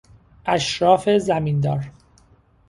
[0.45, 1.91] اشراف زمیندار